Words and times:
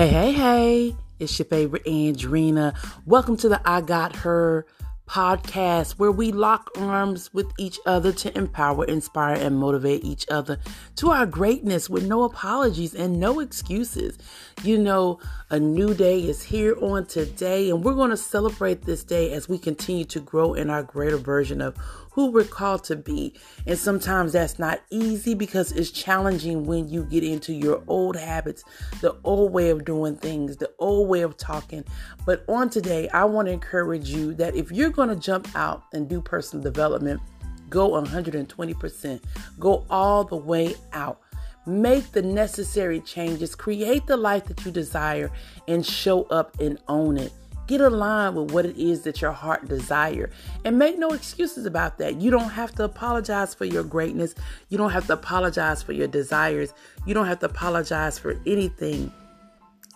Hey, 0.00 0.08
hey, 0.08 0.32
hey, 0.32 0.96
it's 1.18 1.38
your 1.38 1.44
favorite 1.44 1.84
Andrina. 1.84 2.74
Welcome 3.04 3.36
to 3.36 3.50
the 3.50 3.60
I 3.66 3.82
Got 3.82 4.16
Her 4.16 4.64
podcast 5.10 5.92
where 5.92 6.12
we 6.12 6.30
lock 6.30 6.70
arms 6.78 7.34
with 7.34 7.50
each 7.58 7.80
other 7.84 8.12
to 8.12 8.36
empower, 8.38 8.84
inspire, 8.84 9.34
and 9.34 9.58
motivate 9.58 10.04
each 10.04 10.24
other 10.30 10.56
to 10.94 11.10
our 11.10 11.26
greatness 11.26 11.90
with 11.90 12.06
no 12.06 12.22
apologies 12.22 12.94
and 12.94 13.18
no 13.18 13.40
excuses. 13.40 14.16
You 14.62 14.78
know, 14.78 15.18
a 15.50 15.58
new 15.58 15.94
day 15.94 16.20
is 16.20 16.44
here 16.44 16.76
on 16.80 17.06
today, 17.06 17.70
and 17.70 17.82
we're 17.82 17.94
going 17.94 18.10
to 18.10 18.16
celebrate 18.16 18.82
this 18.82 19.02
day 19.02 19.32
as 19.32 19.48
we 19.48 19.58
continue 19.58 20.04
to 20.04 20.20
grow 20.20 20.54
in 20.54 20.70
our 20.70 20.84
greater 20.84 21.16
version 21.16 21.60
of 21.60 21.76
who 22.12 22.30
we're 22.30 22.44
called 22.44 22.84
to 22.84 22.96
be. 22.96 23.34
And 23.66 23.78
sometimes 23.78 24.32
that's 24.32 24.58
not 24.58 24.82
easy 24.90 25.34
because 25.34 25.72
it's 25.72 25.90
challenging 25.90 26.64
when 26.64 26.88
you 26.88 27.04
get 27.04 27.24
into 27.24 27.52
your 27.52 27.82
old 27.86 28.16
habits, 28.16 28.64
the 29.00 29.16
old 29.24 29.52
way 29.52 29.70
of 29.70 29.84
doing 29.84 30.16
things, 30.16 30.56
the 30.56 30.70
old 30.78 31.08
way 31.08 31.22
of 31.22 31.36
talking. 31.36 31.84
But 32.26 32.44
on 32.48 32.68
today, 32.68 33.08
I 33.10 33.24
want 33.24 33.46
to 33.46 33.52
encourage 33.52 34.10
you 34.10 34.34
that 34.34 34.56
if 34.56 34.72
you're 34.72 34.90
going 35.00 35.08
to 35.08 35.16
jump 35.16 35.48
out 35.54 35.84
and 35.94 36.10
do 36.10 36.20
personal 36.20 36.62
development, 36.62 37.22
go 37.70 37.92
120%, 37.92 39.22
go 39.58 39.86
all 39.88 40.24
the 40.24 40.36
way 40.36 40.74
out. 40.92 41.20
Make 41.64 42.12
the 42.12 42.20
necessary 42.20 43.00
changes, 43.00 43.54
create 43.54 44.06
the 44.06 44.18
life 44.18 44.44
that 44.44 44.62
you 44.64 44.70
desire, 44.70 45.30
and 45.68 45.84
show 45.84 46.24
up 46.24 46.60
and 46.60 46.78
own 46.88 47.16
it. 47.16 47.32
Get 47.66 47.80
aligned 47.80 48.36
with 48.36 48.50
what 48.50 48.66
it 48.66 48.76
is 48.76 49.02
that 49.02 49.22
your 49.22 49.32
heart 49.32 49.68
desire 49.68 50.28
and 50.66 50.78
make 50.78 50.98
no 50.98 51.10
excuses 51.10 51.64
about 51.64 51.96
that. 51.98 52.20
You 52.20 52.30
don't 52.30 52.50
have 52.50 52.74
to 52.74 52.84
apologize 52.84 53.54
for 53.54 53.64
your 53.64 53.84
greatness. 53.84 54.34
You 54.68 54.76
don't 54.76 54.90
have 54.90 55.06
to 55.06 55.14
apologize 55.14 55.82
for 55.82 55.92
your 55.92 56.08
desires. 56.08 56.74
You 57.06 57.14
don't 57.14 57.26
have 57.26 57.38
to 57.38 57.46
apologize 57.46 58.18
for 58.18 58.38
anything. 58.46 59.12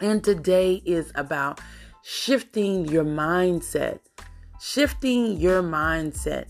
And 0.01 0.25
today 0.25 0.81
is 0.87 1.13
about 1.15 1.61
shifting 2.03 2.87
your 2.87 3.05
mindset. 3.05 3.99
Shifting 4.67 5.39
your 5.39 5.63
mindset. 5.63 6.47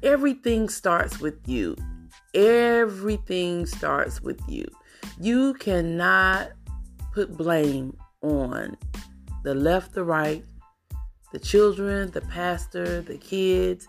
Everything 0.00 0.68
starts 0.68 1.18
with 1.18 1.48
you. 1.48 1.74
Everything 2.32 3.66
starts 3.66 4.22
with 4.22 4.40
you. 4.48 4.68
You 5.20 5.52
cannot 5.54 6.52
put 7.12 7.36
blame 7.36 7.96
on 8.22 8.76
the 9.42 9.52
left, 9.52 9.94
the 9.94 10.04
right, 10.04 10.44
the 11.32 11.40
children, 11.40 12.12
the 12.12 12.20
pastor, 12.20 13.00
the 13.00 13.18
kids, 13.18 13.88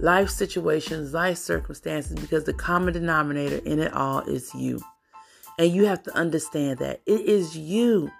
life 0.00 0.28
situations, 0.28 1.14
life 1.14 1.38
circumstances, 1.38 2.18
because 2.18 2.42
the 2.42 2.54
common 2.54 2.92
denominator 2.92 3.58
in 3.64 3.78
it 3.78 3.92
all 3.92 4.22
is 4.22 4.52
you. 4.52 4.80
And 5.60 5.70
you 5.70 5.84
have 5.84 6.02
to 6.02 6.14
understand 6.16 6.80
that 6.80 7.02
it 7.06 7.20
is 7.20 7.56
you. 7.56 8.10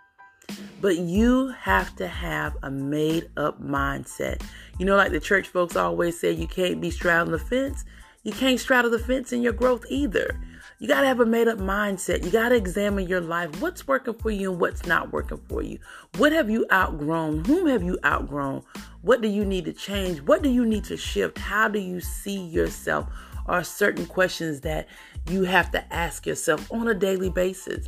But 0.81 0.99
you 0.99 1.49
have 1.49 1.97
to 1.97 2.07
have 2.07 2.57
a 2.63 2.71
made 2.71 3.31
up 3.37 3.63
mindset. 3.63 4.43
You 4.79 4.87
know, 4.87 4.97
like 4.97 5.13
the 5.13 5.21
church 5.21 5.49
folks 5.49 5.77
always 5.77 6.19
say, 6.19 6.33
you 6.33 6.47
can't 6.47 6.81
be 6.81 6.91
straddling 6.91 7.33
the 7.33 7.39
fence. 7.39 7.85
You 8.23 8.33
can't 8.33 8.61
straddle 8.61 8.91
the 8.91 8.99
fence 8.99 9.33
in 9.33 9.43
your 9.43 9.53
growth 9.53 9.85
either. 9.89 10.41
You 10.79 10.89
got 10.89 11.01
to 11.01 11.07
have 11.07 11.21
a 11.21 11.27
made 11.27 11.49
up 11.49 11.59
mindset. 11.59 12.25
You 12.25 12.31
got 12.31 12.51
to 12.51 12.55
examine 12.55 13.09
your 13.09 13.21
life. 13.21 13.63
What's 13.63 13.89
working 13.89 14.15
for 14.15 14.31
you 14.31 14.51
and 14.53 14.61
what's 14.61 14.85
not 14.85 15.13
working 15.13 15.41
for 15.49 15.63
you? 15.63 15.79
What 16.19 16.33
have 16.33 16.51
you 16.51 16.67
outgrown? 16.71 17.45
Whom 17.47 17.67
have 17.69 17.83
you 17.83 17.99
outgrown? 18.05 18.63
What 19.01 19.23
do 19.23 19.29
you 19.29 19.45
need 19.45 19.65
to 19.65 19.73
change? 19.73 20.21
What 20.21 20.43
do 20.43 20.51
you 20.51 20.67
need 20.67 20.85
to 20.85 20.97
shift? 20.97 21.39
How 21.39 21.69
do 21.69 21.79
you 21.79 22.01
see 22.01 22.39
yourself? 22.39 23.07
Are 23.47 23.63
certain 23.63 24.07
questions 24.07 24.61
that 24.63 24.89
you 25.31 25.43
have 25.43 25.71
to 25.73 25.93
ask 25.93 26.27
yourself 26.27 26.71
on 26.71 26.89
a 26.89 26.95
daily 26.95 27.31
basis. 27.31 27.87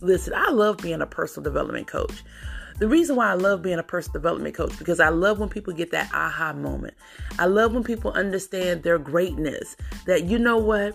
Listen, 0.00 0.34
I 0.36 0.50
love 0.50 0.78
being 0.78 1.00
a 1.00 1.06
personal 1.06 1.44
development 1.44 1.86
coach. 1.86 2.22
The 2.78 2.88
reason 2.88 3.16
why 3.16 3.30
I 3.30 3.34
love 3.34 3.62
being 3.62 3.78
a 3.78 3.82
personal 3.82 4.14
development 4.14 4.54
coach 4.54 4.78
because 4.78 5.00
I 5.00 5.08
love 5.08 5.38
when 5.38 5.48
people 5.48 5.72
get 5.72 5.92
that 5.92 6.10
aha 6.12 6.52
moment. 6.52 6.94
I 7.38 7.46
love 7.46 7.72
when 7.72 7.82
people 7.82 8.12
understand 8.12 8.82
their 8.82 8.98
greatness. 8.98 9.76
That 10.06 10.24
you 10.24 10.38
know 10.38 10.58
what? 10.58 10.94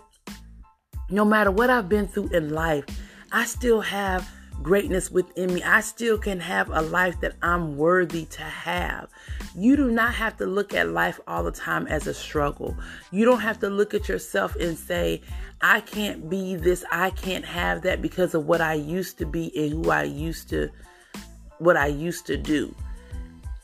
no 1.12 1.26
matter 1.26 1.52
what 1.52 1.70
I've 1.70 1.90
been 1.90 2.08
through 2.08 2.30
in 2.30 2.54
life, 2.54 2.86
I 3.32 3.46
still 3.46 3.82
have 3.82 4.30
greatness 4.64 5.12
within 5.12 5.54
me. 5.54 5.64
I 5.64 5.82
still 5.82 6.18
can 6.18 6.40
have 6.40 6.70
a 6.70 6.82
life 6.82 7.20
that 7.22 7.36
I'm 7.42 7.78
worthy 7.78 8.26
to 8.26 8.44
have. 8.44 9.10
You 9.56 9.76
do 9.76 9.92
not 9.92 10.14
have 10.14 10.38
to 10.38 10.46
look 10.46 10.74
at 10.74 10.90
life 10.90 11.20
all 11.28 11.44
the 11.44 11.52
time 11.52 11.88
as 11.88 12.08
a 12.08 12.14
struggle. 12.14 12.78
You 13.12 13.26
don't 13.26 13.42
have 13.42 13.60
to 13.60 13.70
look 13.70 13.94
at 13.94 14.08
yourself 14.08 14.56
and 14.56 14.78
say, 14.78 15.22
I 15.62 15.82
can't 15.82 16.30
be 16.30 16.56
this, 16.56 16.84
I 16.92 17.12
can't 17.12 17.46
have 17.46 17.82
that 17.84 18.02
because 18.02 18.34
of 18.34 18.46
what 18.46 18.62
I 18.62 18.74
used 18.74 19.18
to 19.20 19.26
be 19.26 19.52
and 19.56 19.72
who 19.86 19.92
I 19.92 20.04
used 20.04 20.50
to 20.50 20.70
what 21.60 21.78
I 21.78 21.88
used 21.88 22.26
to 22.26 22.38
do. 22.38 22.74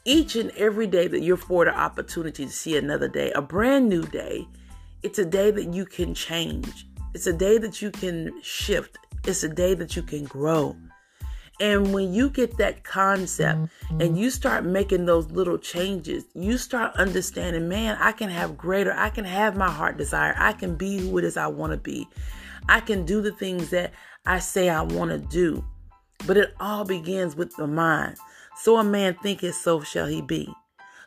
Each 0.05 0.35
and 0.35 0.51
every 0.51 0.85
day 0.87 1.07
that 1.07 1.21
you're 1.21 1.35
afforded 1.35 1.73
opportunity 1.73 2.45
to 2.45 2.51
see 2.51 2.77
another 2.77 3.07
day, 3.07 3.31
a 3.31 3.41
brand 3.41 3.89
new 3.89 4.03
day, 4.03 4.47
it's 5.01 5.19
a 5.19 5.25
day 5.25 5.51
that 5.51 5.73
you 5.73 5.85
can 5.85 6.13
change. 6.13 6.87
It's 7.13 7.27
a 7.27 7.33
day 7.33 7.57
that 7.57 7.81
you 7.81 7.89
can 7.89 8.41
shift. 8.43 8.97
It's 9.25 9.43
a 9.43 9.49
day 9.49 9.73
that 9.73 9.95
you 9.95 10.03
can 10.03 10.25
grow. 10.25 10.75
And 11.59 11.93
when 11.93 12.13
you 12.13 12.29
get 12.29 12.57
that 12.57 12.83
concept 12.83 13.59
mm-hmm. 13.59 14.01
and 14.01 14.17
you 14.17 14.29
start 14.29 14.63
making 14.63 15.05
those 15.05 15.31
little 15.31 15.57
changes, 15.57 16.25
you 16.35 16.57
start 16.57 16.95
understanding, 16.95 17.67
man, 17.67 17.97
I 17.99 18.11
can 18.11 18.29
have 18.29 18.57
greater, 18.57 18.93
I 18.93 19.09
can 19.09 19.25
have 19.25 19.57
my 19.57 19.69
heart 19.69 19.97
desire. 19.97 20.35
I 20.37 20.53
can 20.53 20.75
be 20.75 20.99
who 20.99 21.17
it 21.17 21.23
is 21.23 21.35
I 21.35 21.47
want 21.47 21.71
to 21.71 21.77
be. 21.77 22.07
I 22.69 22.79
can 22.79 23.05
do 23.05 23.21
the 23.21 23.31
things 23.31 23.71
that 23.71 23.93
I 24.25 24.39
say 24.39 24.69
I 24.69 24.81
want 24.81 25.11
to 25.11 25.17
do. 25.17 25.65
But 26.25 26.37
it 26.37 26.53
all 26.59 26.85
begins 26.85 27.35
with 27.35 27.55
the 27.55 27.67
mind. 27.67 28.17
So 28.57 28.77
a 28.77 28.83
man 28.83 29.15
thinketh, 29.21 29.55
so 29.55 29.81
shall 29.81 30.07
he 30.07 30.21
be. 30.21 30.53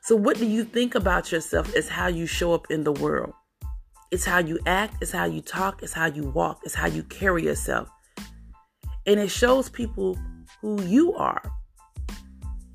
So 0.02 0.16
what 0.16 0.38
do 0.38 0.46
you 0.46 0.64
think 0.64 0.94
about 0.94 1.30
yourself 1.30 1.74
is 1.76 1.88
how 1.88 2.06
you 2.06 2.26
show 2.26 2.54
up 2.54 2.70
in 2.70 2.84
the 2.84 2.92
world. 2.92 3.34
It's 4.10 4.24
how 4.24 4.38
you 4.38 4.58
act, 4.66 4.96
it's 5.00 5.12
how 5.12 5.26
you 5.26 5.40
talk, 5.40 5.82
it's 5.82 5.92
how 5.92 6.06
you 6.06 6.24
walk, 6.24 6.60
it's 6.64 6.74
how 6.74 6.86
you 6.86 7.02
carry 7.04 7.44
yourself. 7.44 7.88
And 9.06 9.20
it 9.20 9.30
shows 9.30 9.68
people 9.68 10.18
who 10.60 10.82
you 10.84 11.14
are 11.14 11.42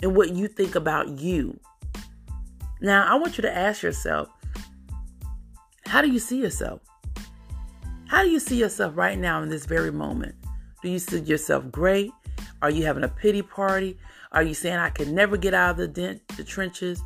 and 0.01 0.15
what 0.15 0.33
you 0.33 0.47
think 0.47 0.75
about 0.75 1.19
you. 1.19 1.59
Now, 2.81 3.05
I 3.11 3.15
want 3.15 3.37
you 3.37 3.41
to 3.43 3.55
ask 3.55 3.83
yourself 3.83 4.29
how 5.85 6.01
do 6.01 6.09
you 6.09 6.19
see 6.19 6.41
yourself? 6.41 6.81
How 8.07 8.23
do 8.23 8.29
you 8.29 8.39
see 8.39 8.57
yourself 8.57 8.95
right 8.95 9.17
now 9.17 9.41
in 9.41 9.49
this 9.49 9.65
very 9.65 9.91
moment? 9.91 10.35
Do 10.81 10.89
you 10.89 10.99
see 10.99 11.19
yourself 11.21 11.71
great? 11.71 12.11
Are 12.61 12.69
you 12.69 12.85
having 12.85 13.03
a 13.03 13.07
pity 13.07 13.41
party? 13.41 13.97
Are 14.31 14.43
you 14.43 14.53
saying, 14.53 14.77
I 14.77 14.89
can 14.89 15.15
never 15.15 15.37
get 15.37 15.53
out 15.53 15.71
of 15.71 15.77
the, 15.77 15.87
dent, 15.87 16.27
the 16.35 16.43
trenches? 16.43 17.01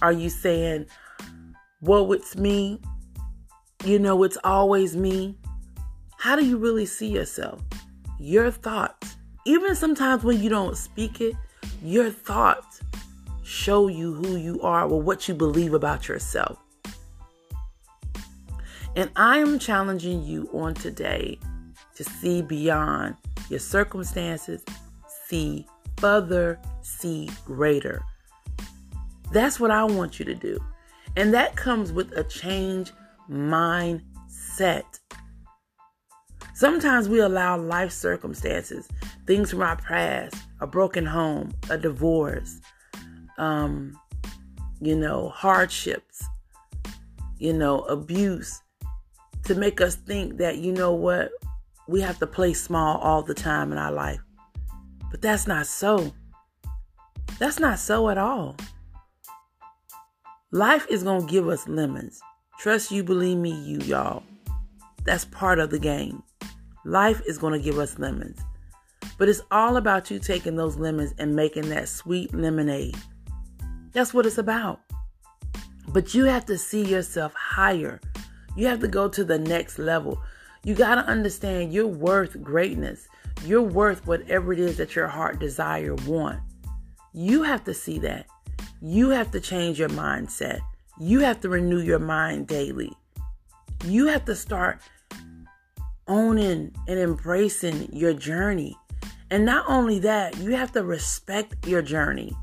Are 0.00 0.12
you 0.12 0.30
saying, 0.30 0.86
woe, 1.80 2.10
it's 2.12 2.36
me? 2.36 2.80
you 3.84 3.98
know, 3.98 4.22
it's 4.22 4.38
always 4.44 4.96
me. 4.96 5.36
How 6.18 6.36
do 6.36 6.44
you 6.44 6.56
really 6.56 6.86
see 6.86 7.08
yourself? 7.08 7.60
Your 8.18 8.50
thoughts, 8.50 9.16
even 9.44 9.74
sometimes 9.74 10.24
when 10.24 10.42
you 10.42 10.48
don't 10.48 10.76
speak 10.76 11.20
it, 11.20 11.34
your 11.82 12.10
thoughts 12.10 12.80
show 13.42 13.88
you 13.88 14.14
who 14.14 14.36
you 14.36 14.60
are 14.62 14.84
or 14.84 15.00
what 15.00 15.28
you 15.28 15.34
believe 15.34 15.74
about 15.74 16.08
yourself. 16.08 16.58
And 18.96 19.10
I 19.16 19.38
am 19.38 19.58
challenging 19.58 20.22
you 20.22 20.48
on 20.52 20.74
today 20.74 21.38
to 21.96 22.04
see 22.04 22.42
beyond 22.42 23.16
your 23.50 23.58
circumstances, 23.58 24.64
see 25.26 25.66
further, 25.98 26.58
see 26.82 27.28
greater. 27.44 28.02
That's 29.32 29.58
what 29.58 29.70
I 29.70 29.84
want 29.84 30.18
you 30.18 30.24
to 30.26 30.34
do. 30.34 30.58
And 31.16 31.34
that 31.34 31.56
comes 31.56 31.92
with 31.92 32.12
a 32.12 32.24
change 32.24 32.92
mindset. 33.30 34.84
Sometimes 36.54 37.08
we 37.08 37.20
allow 37.20 37.58
life 37.58 37.90
circumstances, 37.90 38.88
things 39.26 39.50
from 39.50 39.62
our 39.62 39.76
past, 39.76 40.36
a 40.60 40.66
broken 40.66 41.06
home, 41.06 41.52
a 41.70 41.78
divorce, 41.78 42.60
um, 43.38 43.98
you 44.80 44.96
know, 44.96 45.28
hardships, 45.30 46.24
you 47.38 47.52
know, 47.52 47.80
abuse, 47.82 48.60
to 49.44 49.54
make 49.54 49.80
us 49.80 49.94
think 49.94 50.38
that, 50.38 50.58
you 50.58 50.72
know 50.72 50.92
what, 50.92 51.30
we 51.88 52.00
have 52.00 52.18
to 52.18 52.26
play 52.26 52.52
small 52.52 52.98
all 52.98 53.22
the 53.22 53.34
time 53.34 53.72
in 53.72 53.78
our 53.78 53.92
life. 53.92 54.20
But 55.10 55.22
that's 55.22 55.46
not 55.46 55.66
so. 55.66 56.12
That's 57.38 57.58
not 57.58 57.78
so 57.78 58.08
at 58.08 58.18
all. 58.18 58.56
Life 60.50 60.86
is 60.88 61.02
going 61.02 61.26
to 61.26 61.32
give 61.32 61.48
us 61.48 61.66
lemons. 61.66 62.20
Trust 62.58 62.90
you, 62.90 63.02
believe 63.02 63.38
me, 63.38 63.50
you, 63.50 63.78
y'all. 63.80 64.22
That's 65.04 65.24
part 65.26 65.58
of 65.58 65.70
the 65.70 65.78
game. 65.78 66.22
Life 66.84 67.20
is 67.26 67.38
going 67.38 67.52
to 67.52 67.58
give 67.58 67.78
us 67.78 67.98
lemons. 67.98 68.40
But 69.16 69.28
it's 69.28 69.42
all 69.50 69.76
about 69.76 70.10
you 70.10 70.18
taking 70.18 70.56
those 70.56 70.76
lemons 70.76 71.14
and 71.18 71.36
making 71.36 71.68
that 71.68 71.88
sweet 71.88 72.34
lemonade. 72.34 72.96
That's 73.92 74.12
what 74.12 74.26
it's 74.26 74.38
about. 74.38 74.80
But 75.88 76.14
you 76.14 76.24
have 76.24 76.46
to 76.46 76.58
see 76.58 76.84
yourself 76.84 77.32
higher. 77.34 78.00
You 78.56 78.66
have 78.66 78.80
to 78.80 78.88
go 78.88 79.08
to 79.08 79.24
the 79.24 79.38
next 79.38 79.78
level. 79.78 80.20
You 80.64 80.74
got 80.74 80.96
to 80.96 81.02
understand 81.02 81.72
you're 81.72 81.86
worth 81.86 82.42
greatness. 82.42 83.06
you're 83.44 83.62
worth 83.62 84.06
whatever 84.06 84.52
it 84.52 84.58
is 84.58 84.76
that 84.78 84.96
your 84.96 85.08
heart 85.08 85.38
desire 85.38 85.94
want. 86.06 86.40
You 87.12 87.42
have 87.42 87.64
to 87.64 87.74
see 87.74 87.98
that. 88.00 88.26
You 88.80 89.10
have 89.10 89.30
to 89.32 89.40
change 89.40 89.78
your 89.78 89.90
mindset. 89.90 90.60
You 90.98 91.20
have 91.20 91.40
to 91.40 91.48
renew 91.48 91.80
your 91.80 91.98
mind 91.98 92.46
daily. 92.46 92.92
You 93.84 94.06
have 94.06 94.24
to 94.26 94.34
start 94.34 94.80
owning 96.06 96.74
and 96.88 96.98
embracing 96.98 97.88
your 97.92 98.14
journey. 98.14 98.76
And 99.34 99.44
not 99.44 99.64
only 99.66 99.98
that, 99.98 100.36
you 100.36 100.54
have 100.54 100.70
to 100.74 100.84
respect 100.84 101.66
your 101.66 101.82
journey. 101.82 102.36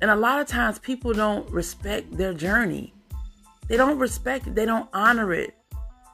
And 0.00 0.10
a 0.10 0.16
lot 0.16 0.40
of 0.40 0.46
times 0.46 0.78
people 0.78 1.12
don't 1.12 1.46
respect 1.50 2.16
their 2.16 2.32
journey. 2.32 2.94
They 3.68 3.76
don't 3.76 3.98
respect 3.98 4.54
they 4.54 4.64
don't 4.64 4.88
honor 4.94 5.34
it. 5.34 5.54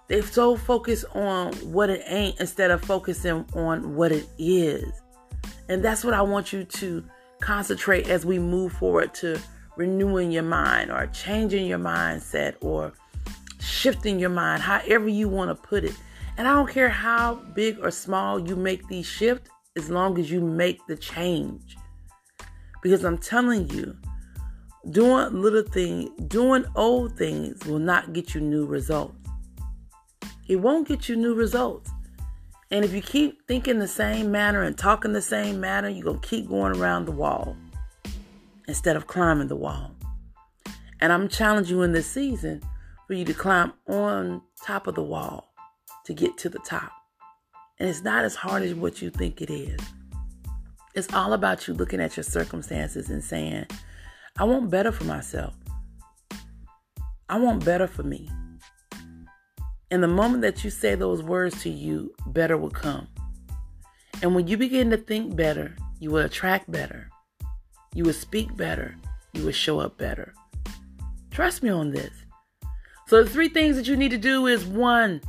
They're 0.09 0.25
so 0.25 0.57
focus 0.57 1.05
on 1.15 1.53
what 1.59 1.91
it 1.91 2.03
ain't 2.07 2.41
instead 2.41 2.73
of 2.73 2.83
focusing 2.83 3.47
on 3.55 3.95
what 3.95 4.11
it 4.11 4.29
is. 4.37 5.01
And 5.69 5.81
that's 5.81 6.03
what 6.03 6.13
I 6.13 6.23
want 6.23 6.53
you 6.53 6.65
to 6.65 7.05
concentrate 7.39 8.09
as 8.09 8.27
we 8.27 8.41
move 8.41 8.73
forward 8.73 9.15
to 9.15 9.39
renewing 9.77 10.33
your 10.33 10.43
mind 10.43 10.91
or 10.91 11.07
changing 11.07 11.69
your 11.69 11.79
mindset 11.79 12.57
or 12.61 12.95
shifting 13.61 14.19
your 14.19 14.31
mind, 14.31 14.63
however 14.63 15.09
you 15.09 15.29
want 15.29 15.51
to 15.51 15.69
put 15.69 15.85
it. 15.85 15.95
And 16.37 16.49
I 16.49 16.55
don't 16.55 16.69
care 16.69 16.89
how 16.89 17.37
big 17.55 17.79
or 17.79 17.93
small 17.93 18.41
you 18.41 18.57
make 18.57 18.89
these 18.89 19.07
shifts, 19.07 19.49
as 19.81 19.89
long 19.89 20.19
as 20.19 20.31
you 20.31 20.43
make 20.43 20.87
the 20.87 20.97
change. 20.97 21.77
Because 22.83 23.03
I'm 23.03 23.17
telling 23.17 23.71
you, 23.71 23.97
doing 24.91 25.41
little 25.41 25.63
things, 25.63 26.11
doing 26.29 26.67
old 26.77 27.17
things 27.17 27.65
will 27.65 27.79
not 27.79 28.13
get 28.13 28.35
you 28.35 28.43
new 28.43 28.67
results. 28.67 29.17
It 30.49 30.57
won't 30.57 30.87
get 30.87 31.09
you 31.09 31.17
new 31.17 31.35
results. 31.35 31.91
And 32.71 32.85
if 32.85 32.93
you 32.93 33.01
keep 33.01 33.47
thinking 33.49 33.79
the 33.79 33.89
same 33.89 34.31
manner 34.31 34.63
and 34.63 34.77
talking 34.77 35.15
the 35.15 35.23
same 35.23 35.61
manner, 35.61 35.89
you're 35.89 36.05
going 36.05 36.21
to 36.21 36.29
keep 36.29 36.49
going 36.49 36.77
around 36.77 37.07
the 37.07 37.13
wall 37.13 37.57
instead 38.69 38.97
of 38.97 39.07
climbing 39.07 39.49
the 39.49 39.57
wall. 39.57 39.93
And 41.01 41.11
I'm 41.11 41.29
challenging 41.29 41.79
you 41.79 41.83
in 41.83 41.93
this 41.93 42.07
season 42.07 42.63
for 43.07 43.15
you 43.15 43.25
to 43.25 43.35
climb 43.35 43.73
on 43.89 44.43
top 44.63 44.87
of 44.87 44.95
the 44.95 45.03
wall 45.03 45.55
to 46.05 46.13
get 46.13 46.37
to 46.39 46.51
the 46.51 46.59
top. 46.59 46.93
And 47.81 47.89
it's 47.89 48.03
not 48.03 48.27
as 48.27 48.35
hard 48.35 48.63
as 48.63 48.75
what 48.75 49.01
you 49.01 49.09
think 49.09 49.41
it 49.41 49.51
is. 49.51 49.81
It's 50.95 51.13
all 51.15 51.33
about 51.33 51.67
you 51.67 51.73
looking 51.73 51.99
at 52.01 52.15
your 52.15 52.25
circumstances 52.25 53.09
and 53.09 53.25
saying, 53.25 53.67
I 54.39 54.45
want 54.45 54.69
better 54.69 54.93
for 54.93 55.05
myself. 55.05 55.55
I 57.31 57.39
want 57.39 57.65
better 57.65 57.87
for 57.87 58.03
me. 58.03 58.29
And 59.91 60.03
the 60.03 60.09
moment 60.09 60.43
that 60.43 60.63
you 60.63 60.69
say 60.69 60.95
those 60.95 61.23
words 61.23 61.63
to 61.63 61.71
you, 61.71 62.13
better 62.27 62.59
will 62.59 62.71
come. 62.71 63.09
And 64.23 64.35
when 64.35 64.47
you 64.47 64.59
begin 64.59 64.91
to 64.91 64.99
think 64.99 65.35
better, 65.35 65.75
you 66.01 66.11
will 66.11 66.27
attract 66.27 66.71
better. 66.71 67.09
You 67.95 68.05
will 68.05 68.13
speak 68.13 68.55
better. 68.57 68.95
You 69.33 69.45
will 69.45 69.53
show 69.53 69.81
up 69.81 69.97
better. 69.97 70.35
Trust 71.31 71.63
me 71.63 71.71
on 71.71 71.93
this. 71.93 72.13
So, 73.07 73.25
the 73.25 73.31
three 73.31 73.49
things 73.49 73.77
that 73.77 73.89
you 73.89 73.97
need 73.97 74.11
to 74.11 74.19
do 74.19 74.47
is 74.47 74.67
one, 74.67 75.23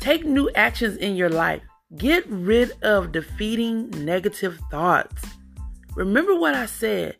take 0.00 0.24
new 0.24 0.50
actions 0.56 0.96
in 0.96 1.14
your 1.14 1.30
life. 1.30 1.62
Get 1.96 2.26
rid 2.28 2.72
of 2.82 3.12
defeating 3.12 3.90
negative 4.04 4.58
thoughts. 4.70 5.24
Remember 5.94 6.34
what 6.34 6.54
I 6.54 6.66
said 6.66 7.16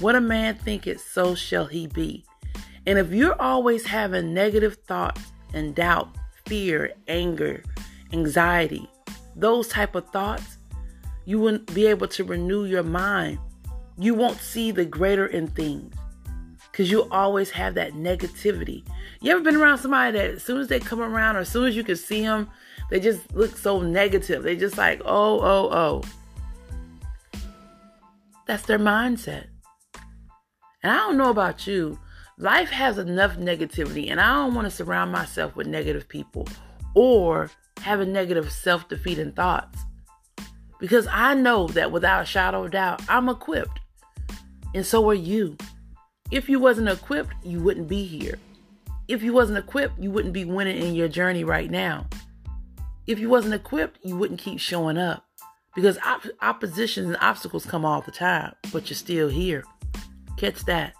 what 0.00 0.16
a 0.16 0.20
man 0.20 0.56
thinketh, 0.56 1.00
so 1.00 1.34
shall 1.34 1.66
he 1.66 1.86
be. 1.86 2.24
And 2.86 2.98
if 2.98 3.12
you're 3.12 3.40
always 3.40 3.86
having 3.86 4.34
negative 4.34 4.76
thoughts 4.86 5.22
and 5.52 5.74
doubt, 5.74 6.08
fear, 6.46 6.92
anger, 7.06 7.62
anxiety, 8.12 8.90
those 9.36 9.68
type 9.68 9.94
of 9.94 10.08
thoughts, 10.10 10.58
you 11.24 11.38
wouldn't 11.38 11.72
be 11.74 11.86
able 11.86 12.08
to 12.08 12.24
renew 12.24 12.64
your 12.64 12.82
mind. 12.82 13.38
You 13.96 14.14
won't 14.14 14.38
see 14.38 14.72
the 14.72 14.84
greater 14.84 15.26
in 15.26 15.46
things 15.46 15.94
because 16.70 16.90
you 16.90 17.08
always 17.10 17.50
have 17.50 17.74
that 17.74 17.92
negativity. 17.92 18.84
You 19.20 19.30
ever 19.30 19.42
been 19.42 19.56
around 19.56 19.78
somebody 19.78 20.18
that 20.18 20.30
as 20.32 20.42
soon 20.42 20.60
as 20.60 20.66
they 20.66 20.80
come 20.80 21.00
around 21.00 21.36
or 21.36 21.40
as 21.40 21.48
soon 21.48 21.68
as 21.68 21.76
you 21.76 21.84
can 21.84 21.96
see 21.96 22.22
them, 22.22 22.50
they 22.90 23.00
just 23.00 23.34
look 23.34 23.56
so 23.56 23.80
negative. 23.80 24.42
They 24.42 24.56
just 24.56 24.78
like, 24.78 25.00
oh, 25.04 25.40
oh, 25.40 25.68
oh. 25.72 27.40
That's 28.46 28.66
their 28.66 28.78
mindset. 28.78 29.46
And 30.82 30.92
I 30.92 30.96
don't 30.96 31.16
know 31.16 31.30
about 31.30 31.66
you. 31.66 31.98
Life 32.36 32.70
has 32.70 32.98
enough 32.98 33.36
negativity, 33.36 34.10
and 34.10 34.20
I 34.20 34.34
don't 34.34 34.54
want 34.54 34.66
to 34.66 34.70
surround 34.70 35.12
myself 35.12 35.56
with 35.56 35.66
negative 35.66 36.08
people 36.08 36.46
or 36.94 37.50
having 37.80 38.12
negative 38.12 38.52
self 38.52 38.88
defeating 38.88 39.32
thoughts. 39.32 39.78
Because 40.78 41.06
I 41.10 41.34
know 41.34 41.68
that 41.68 41.92
without 41.92 42.22
a 42.22 42.26
shadow 42.26 42.64
of 42.64 42.72
doubt, 42.72 43.02
I'm 43.08 43.28
equipped. 43.28 43.80
And 44.74 44.84
so 44.84 45.08
are 45.08 45.14
you. 45.14 45.56
If 46.30 46.48
you 46.48 46.58
wasn't 46.58 46.88
equipped, 46.88 47.32
you 47.44 47.60
wouldn't 47.60 47.88
be 47.88 48.04
here. 48.04 48.38
If 49.06 49.22
you 49.22 49.32
wasn't 49.32 49.58
equipped, 49.58 49.98
you 49.98 50.10
wouldn't 50.10 50.34
be 50.34 50.44
winning 50.44 50.82
in 50.82 50.94
your 50.94 51.08
journey 51.08 51.44
right 51.44 51.70
now. 51.70 52.06
If 53.06 53.18
you 53.18 53.28
wasn't 53.28 53.54
equipped, 53.54 53.98
you 54.02 54.16
wouldn't 54.16 54.40
keep 54.40 54.58
showing 54.58 54.96
up. 54.96 55.26
Because 55.74 55.98
op- 55.98 56.26
oppositions 56.40 57.08
and 57.08 57.16
obstacles 57.20 57.66
come 57.66 57.84
all 57.84 58.00
the 58.00 58.12
time, 58.12 58.54
but 58.72 58.88
you're 58.88 58.96
still 58.96 59.28
here. 59.28 59.64
Catch 60.36 60.64
that. 60.64 60.94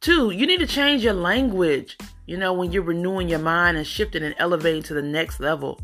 Two, 0.00 0.30
you 0.30 0.46
need 0.46 0.60
to 0.60 0.66
change 0.66 1.02
your 1.02 1.14
language, 1.14 1.96
you 2.26 2.36
know, 2.36 2.52
when 2.52 2.70
you're 2.70 2.82
renewing 2.82 3.28
your 3.28 3.38
mind 3.40 3.76
and 3.76 3.86
shifting 3.86 4.22
and 4.22 4.34
elevating 4.38 4.82
to 4.84 4.94
the 4.94 5.02
next 5.02 5.40
level. 5.40 5.80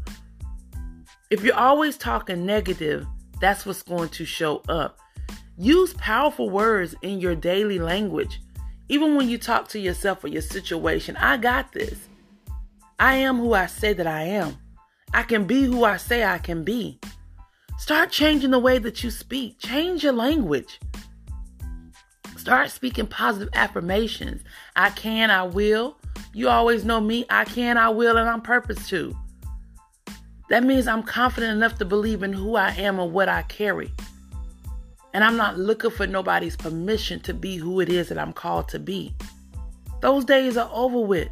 If 1.31 1.43
you're 1.43 1.57
always 1.57 1.97
talking 1.97 2.47
negative, 2.47 3.07
that's 3.41 3.67
what's 3.67 3.83
going 3.83 4.11
to 4.11 4.25
show 4.25 4.63
up. 4.69 4.99
Use 5.57 5.95
powerful 5.95 6.51
words 6.51 6.95
in 7.03 7.19
your 7.19 7.35
daily 7.35 7.79
language. 7.79 8.41
Even 8.89 9.17
when 9.17 9.29
you 9.29 9.39
talk 9.39 9.67
to 9.69 9.81
yourself 9.81 10.23
or 10.23 10.29
your 10.29 10.43
situation, 10.43 11.17
I 11.17 11.39
got 11.39 11.73
this. 11.73 11.99
I 13.01 13.17
am 13.17 13.39
who 13.39 13.55
I 13.55 13.67
say 13.67 13.93
that 13.95 14.07
I 14.07 14.23
am. 14.25 14.57
I 15.15 15.23
can 15.23 15.45
be 15.47 15.63
who 15.63 15.85
I 15.85 15.97
say 15.97 16.25
I 16.25 16.39
can 16.39 16.65
be. 16.65 16.99
Start 17.79 18.11
changing 18.11 18.51
the 18.51 18.59
way 18.59 18.79
that 18.79 19.05
you 19.05 19.13
speak. 19.13 19.61
Change 19.61 20.03
your 20.03 20.13
language. 20.13 20.81
Start 22.37 22.73
speaking 22.73 23.07
positive 23.07 23.49
affirmations. 23.55 24.43
I 24.75 24.91
can, 24.91 25.31
I 25.31 25.45
will. 25.45 25.99
You 26.33 26.49
always 26.49 26.85
know 26.85 27.01
me. 27.01 27.27
I 27.31 27.45
can, 27.45 27.79
I 27.79 27.91
will, 27.91 28.17
and 28.17 28.29
I'm 28.29 28.41
purpose 28.41 28.89
to. 28.89 29.17
That 30.51 30.65
means 30.65 30.89
I'm 30.89 31.05
confident 31.05 31.53
enough 31.53 31.79
to 31.79 31.85
believe 31.85 32.25
in 32.25 32.33
who 32.33 32.57
I 32.57 32.71
am 32.71 32.99
and 32.99 33.13
what 33.13 33.29
I 33.29 33.43
carry. 33.43 33.95
And 35.13 35.23
I'm 35.23 35.37
not 35.37 35.57
looking 35.57 35.93
for 35.93 36.09
nobody's 36.09 36.57
permission 36.57 37.21
to 37.21 37.33
be 37.33 37.57
who 37.57 37.79
it 37.79 37.89
is 37.89 38.09
that 38.09 38.19
I'm 38.19 38.33
called 38.33 38.69
to 38.71 38.81
be. 38.81 39.15
Those 40.01 40.25
days 40.25 40.57
are 40.57 40.71
over 40.73 40.99
with. 40.99 41.29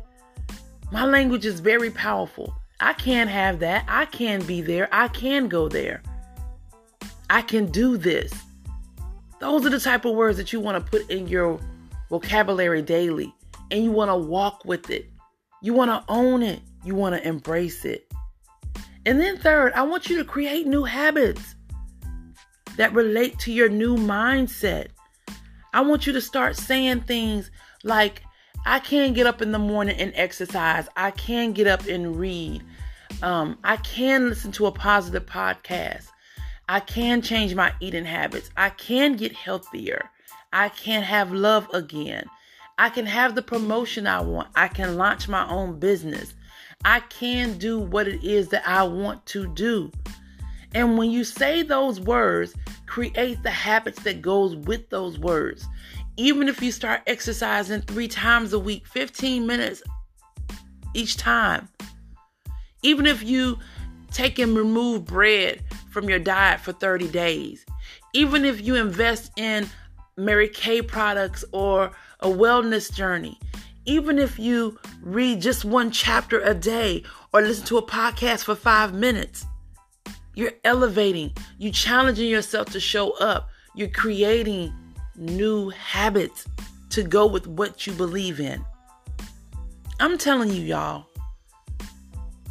My 0.93 1.05
language 1.05 1.45
is 1.45 1.59
very 1.59 1.91
powerful. 1.91 2.55
I 2.83 2.95
can't 2.95 3.31
have 3.31 3.61
that. 3.61 3.85
I 3.87 4.07
can 4.07 4.45
be 4.45 4.61
there. 4.61 4.89
I 4.93 5.07
can 5.07 5.49
go 5.49 5.69
there. 5.69 6.03
I 7.31 7.41
can 7.43 7.67
do 7.67 7.97
this. 7.97 8.33
Those 9.39 9.65
are 9.65 9.71
the 9.71 9.79
type 9.79 10.05
of 10.05 10.17
words 10.17 10.37
that 10.39 10.53
you 10.53 10.59
want 10.59 10.85
to 10.85 10.91
put 10.91 11.09
in 11.09 11.29
your 11.29 11.61
vocabulary 12.11 12.83
daily 12.83 13.33
and 13.71 13.85
you 13.85 13.93
want 13.93 14.11
to 14.11 14.17
walk 14.17 14.65
with 14.65 14.91
it. 14.91 15.09
You 15.63 15.75
want 15.75 15.93
to 15.93 16.05
own 16.13 16.43
it. 16.43 16.61
You 16.85 16.97
want 16.97 17.15
to 17.15 17.27
embrace 17.27 17.85
it. 17.85 18.13
And 19.07 19.21
then, 19.21 19.39
third, 19.39 19.73
I 19.75 19.83
want 19.83 20.11
you 20.11 20.19
to 20.19 20.25
create 20.25 20.67
new 20.67 20.83
habits 20.83 21.55
that 22.77 22.93
relate 22.93 23.39
to 23.41 23.53
your 23.53 23.69
new 23.69 23.97
mindset. 23.97 24.89
I 25.73 25.83
want 25.83 26.07
you 26.07 26.13
to 26.15 26.21
start 26.21 26.57
saying 26.57 27.03
things 27.03 27.51
like, 27.85 28.23
I 28.65 28.79
can 28.79 29.13
get 29.13 29.27
up 29.27 29.43
in 29.43 29.51
the 29.51 29.59
morning 29.59 29.97
and 29.99 30.13
exercise. 30.15 30.89
I 30.97 31.11
can 31.13 31.53
get 31.53 31.67
up 31.67 31.87
and 31.87 32.17
read. 32.17 32.63
Um, 33.21 33.59
I 33.65 33.77
can 33.79 34.29
listen 34.29 34.53
to 34.53 34.67
a 34.67 34.73
positive 34.73 35.27
podcast. 35.27 36.07
I 36.69 36.81
can 36.81 37.23
change 37.23 37.55
my 37.55 37.73
eating 37.81 38.05
habits. 38.05 38.51
I 38.57 38.71
can 38.71 39.17
get 39.17 39.33
healthier. 39.33 40.11
I 40.53 40.69
can 40.71 41.03
have 41.03 41.33
love 41.33 41.69
again. 41.73 42.27
I 42.79 42.89
can 42.89 43.07
have 43.07 43.35
the 43.35 43.43
promotion 43.43 44.07
I 44.07 44.21
want. 44.21 44.49
I 44.55 44.69
can 44.69 44.97
launch 44.97 45.29
my 45.29 45.49
own 45.49 45.79
business. 45.79 46.35
I 46.85 47.01
can 47.01 47.59
do 47.59 47.79
what 47.79 48.09
it 48.09 48.25
is 48.25 48.49
that 48.49 48.67
I 48.67 48.83
want 48.83 49.25
to 49.27 49.47
do. 49.55 49.91
And 50.75 50.97
when 50.97 51.11
you 51.11 51.25
say 51.25 51.63
those 51.63 52.01
words, 52.01 52.55
create 52.87 53.43
the 53.43 53.51
habits 53.51 54.03
that 54.03 54.23
goes 54.23 54.57
with 54.57 54.89
those 54.91 55.19
words. 55.19 55.67
Even 56.17 56.49
if 56.49 56.63
you 56.63 56.73
start 56.73 57.03
exercising 57.07 57.83
3 57.83 58.09
times 58.09 58.53
a 58.53 58.59
week, 58.59 58.87
15 58.87 59.47
minutes 59.47 59.83
each 60.95 61.17
time. 61.17 61.69
Even 62.83 63.07
if 63.07 63.23
you 63.23 63.59
take 64.11 64.39
and 64.39 64.57
remove 64.57 65.05
bread 65.07 65.63
from 65.91 66.09
your 66.09 66.19
diet 66.19 66.61
for 66.61 66.73
30 66.73 67.09
days. 67.09 67.65
Even 68.13 68.45
if 68.45 68.61
you 68.61 68.75
invest 68.75 69.33
in 69.37 69.67
Mary 70.17 70.49
Kay 70.49 70.83
products 70.83 71.45
or 71.53 71.93
a 72.21 72.29
wellness 72.29 72.93
journey, 72.93 73.39
even 73.87 74.19
if 74.19 74.39
you 74.39 74.79
read 75.01 75.41
just 75.41 75.65
one 75.65 75.91
chapter 75.91 76.41
a 76.43 76.55
day 76.55 77.03
or 77.33 77.41
listen 77.41 77.65
to 77.67 77.79
a 77.79 77.83
podcast 77.87 78.45
for 78.45 78.55
five 78.55 78.95
minutes, 78.95 79.47
You're 80.35 80.53
elevating. 80.65 81.33
you're 81.59 81.73
challenging 81.73 82.29
yourself 82.29 82.69
to 82.73 82.81
show 82.81 83.11
up. 83.13 83.49
You're 83.75 83.89
creating 83.89 84.73
new 85.17 85.71
habits 85.71 86.47
to 86.91 87.03
go 87.03 87.27
with 87.27 87.47
what 87.47 87.87
you 87.87 87.93
believe 87.95 88.41
in. 88.41 88.65
I'm 90.01 90.17
telling 90.19 90.51
you, 90.51 90.63
y'all, 90.63 91.07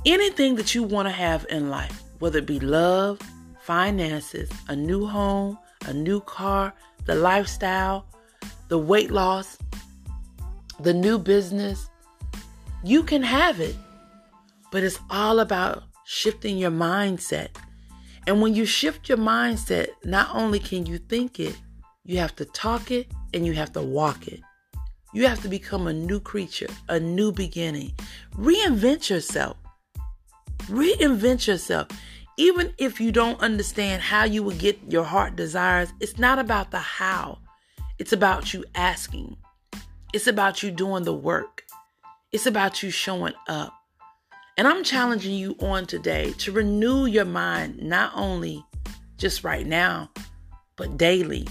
anything 0.06 0.56
that 0.56 0.74
you 0.74 0.84
want 0.84 1.08
to 1.08 1.12
have 1.12 1.46
in 1.50 1.70
life, 1.70 2.04
whether 2.20 2.40
it 2.40 2.46
be 2.46 2.60
love, 2.60 3.20
finances, 3.62 4.50
a 4.68 4.76
new 4.76 5.06
home, 5.06 5.58
a 5.86 5.94
new 5.94 6.20
car, 6.22 6.74
the 7.06 7.16
lifestyle, 7.16 8.06
the 8.68 8.78
weight 8.78 9.12
loss, 9.12 9.58
the 10.80 10.94
new 10.94 11.18
business, 11.18 11.90
you 12.84 13.04
can 13.04 13.22
have 13.22 13.60
it. 13.60 13.76
But 14.72 14.84
it's 14.84 15.00
all 15.10 15.40
about 15.40 15.84
shifting 16.06 16.58
your 16.58 16.72
mindset. 16.72 17.50
And 18.28 18.42
when 18.42 18.56
you 18.56 18.66
shift 18.66 19.10
your 19.10 19.18
mindset, 19.18 19.90
not 20.04 20.30
only 20.34 20.60
can 20.60 20.86
you 20.86 20.98
think 20.98 21.40
it, 21.40 21.58
you 22.06 22.18
have 22.18 22.36
to 22.38 22.46
talk 22.46 22.92
it 22.92 23.08
and 23.34 23.46
you 23.46 23.54
have 23.54 23.74
to 23.74 23.82
walk 23.82 24.28
it. 24.28 24.42
You 25.14 25.28
have 25.28 25.42
to 25.42 25.50
become 25.50 25.88
a 25.88 25.94
new 25.94 26.20
creature, 26.20 26.70
a 26.88 27.00
new 27.00 27.32
beginning. 27.32 27.94
Reinvent 28.38 29.10
yourself. 29.10 29.58
Reinvent 30.68 31.48
yourself. 31.48 31.88
Even 32.38 32.74
if 32.78 33.00
you 33.02 33.12
don't 33.12 33.40
understand 33.42 34.02
how 34.02 34.24
you 34.24 34.42
will 34.42 34.56
get 34.56 34.80
your 34.88 35.04
heart 35.04 35.36
desires, 35.36 35.94
it's 36.00 36.18
not 36.18 36.40
about 36.40 36.72
the 36.72 36.80
how. 36.80 37.40
It's 38.00 38.14
about 38.14 38.54
you 38.54 38.64
asking. 38.74 39.38
It's 40.14 40.28
about 40.28 40.64
you 40.64 40.72
doing 40.72 41.04
the 41.04 41.14
work. 41.14 41.64
It's 42.32 42.46
about 42.46 42.82
you 42.82 42.90
showing 42.90 43.34
up. 43.48 43.74
And 44.58 44.68
I'm 44.68 44.84
challenging 44.84 45.36
you 45.36 45.56
on 45.60 45.86
today 45.86 46.34
to 46.40 46.52
renew 46.52 47.06
your 47.06 47.26
mind, 47.26 47.82
not 47.82 48.12
only 48.16 48.66
just 49.18 49.44
right 49.44 49.66
now, 49.66 50.10
but 50.76 50.98
daily. 50.98 51.48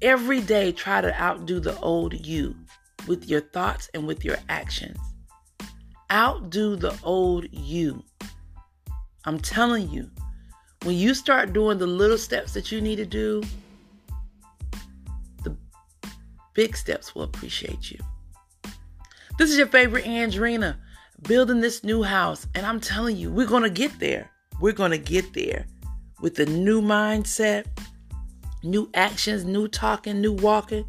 Every 0.00 0.40
day, 0.40 0.72
try 0.72 1.00
to 1.00 1.22
outdo 1.22 1.60
the 1.60 1.78
old 1.80 2.26
you 2.26 2.56
with 3.06 3.28
your 3.28 3.40
thoughts 3.40 3.88
and 3.94 4.06
with 4.06 4.24
your 4.24 4.36
actions. 4.48 4.98
Outdo 6.10 6.76
the 6.76 6.98
old 7.02 7.46
you. 7.52 8.02
I'm 9.24 9.38
telling 9.38 9.88
you, 9.88 10.10
when 10.84 10.96
you 10.96 11.14
start 11.14 11.52
doing 11.52 11.78
the 11.78 11.86
little 11.86 12.18
steps 12.18 12.54
that 12.54 12.72
you 12.72 12.80
need 12.80 12.96
to 12.96 13.06
do, 13.06 13.42
the 15.44 15.56
big 16.54 16.76
steps 16.76 17.14
will 17.14 17.22
appreciate 17.22 17.90
you. 17.90 17.98
This 19.38 19.50
is 19.50 19.56
your 19.56 19.68
favorite 19.68 20.04
Andrina 20.04 20.76
building 21.22 21.60
this 21.60 21.84
new 21.84 22.02
house. 22.02 22.46
And 22.54 22.66
I'm 22.66 22.80
telling 22.80 23.16
you, 23.16 23.30
we're 23.30 23.46
going 23.46 23.62
to 23.62 23.70
get 23.70 23.98
there. 23.98 24.30
We're 24.60 24.72
going 24.72 24.90
to 24.90 24.98
get 24.98 25.32
there 25.32 25.66
with 26.20 26.38
a 26.38 26.46
new 26.46 26.82
mindset, 26.82 27.66
new 28.62 28.90
actions, 28.94 29.44
new 29.44 29.68
talking, 29.68 30.20
new 30.20 30.32
walking. 30.32 30.84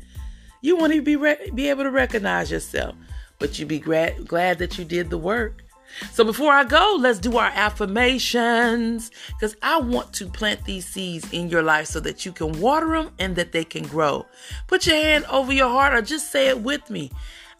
You 0.61 0.77
want 0.77 0.93
to 0.93 1.01
be, 1.01 1.15
re- 1.15 1.51
be 1.53 1.69
able 1.69 1.83
to 1.83 1.91
recognize 1.91 2.51
yourself, 2.51 2.95
but 3.39 3.57
you'd 3.57 3.67
be 3.67 3.79
gra- 3.79 4.15
glad 4.25 4.59
that 4.59 4.77
you 4.77 4.85
did 4.85 5.09
the 5.09 5.17
work. 5.17 5.62
So 6.11 6.23
before 6.23 6.51
I 6.51 6.63
go, 6.63 6.97
let's 6.99 7.19
do 7.19 7.37
our 7.37 7.51
affirmations 7.53 9.11
because 9.27 9.55
I 9.61 9.79
want 9.79 10.13
to 10.13 10.27
plant 10.27 10.65
these 10.65 10.85
seeds 10.85 11.31
in 11.31 11.49
your 11.49 11.63
life 11.63 11.87
so 11.87 11.99
that 12.01 12.25
you 12.25 12.31
can 12.31 12.59
water 12.59 12.89
them 12.89 13.11
and 13.19 13.35
that 13.35 13.51
they 13.51 13.63
can 13.63 13.83
grow. 13.87 14.25
Put 14.67 14.87
your 14.87 14.95
hand 14.95 15.25
over 15.25 15.53
your 15.53 15.69
heart 15.69 15.93
or 15.93 16.01
just 16.01 16.31
say 16.31 16.47
it 16.47 16.61
with 16.61 16.89
me. 16.89 17.11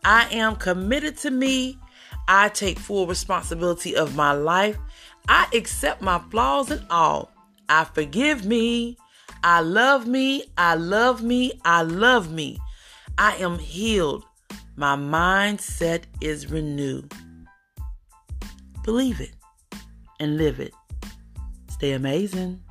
I 0.04 0.28
am 0.32 0.56
committed 0.56 1.18
to 1.20 1.32
me. 1.32 1.78
I 2.28 2.50
take 2.50 2.80
full 2.80 3.08
responsibility 3.08 3.96
of 3.96 4.16
my 4.16 4.32
life. 4.32 4.78
I 5.28 5.48
accept 5.54 6.02
my 6.02 6.20
flaws 6.30 6.72
and 6.72 6.86
all. 6.90 7.32
I 7.70 7.86
forgive 7.86 8.46
me. 8.46 8.98
I 9.44 9.62
love 9.62 10.08
me. 10.08 10.46
I 10.58 10.76
love 10.76 11.22
me. 11.24 11.60
I 11.64 11.82
love 11.84 12.32
me. 12.32 12.60
I 13.18 13.36
am 13.36 13.60
healed. 13.60 14.26
My 14.76 14.96
mindset 14.96 16.04
is 16.20 16.50
renewed. 16.50 17.14
Believe 18.84 19.20
it 19.22 19.32
and 20.20 20.38
live 20.38 20.60
it. 20.60 20.74
Stay 21.70 21.94
amazing. 21.94 22.63